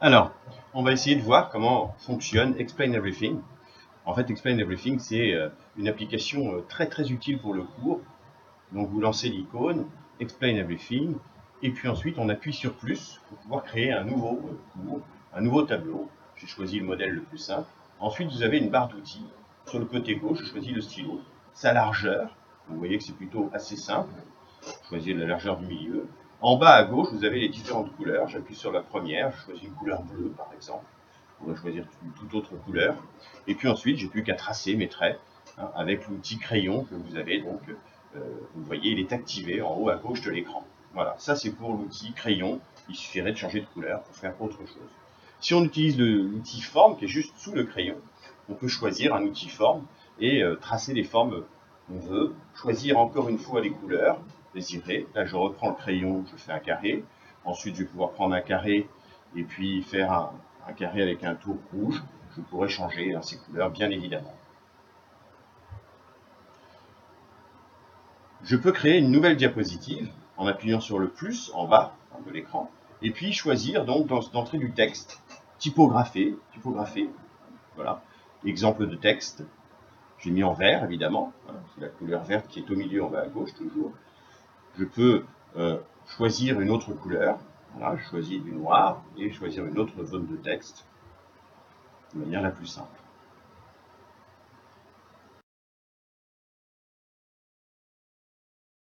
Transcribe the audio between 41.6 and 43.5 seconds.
l'outil crayon. Il suffirait de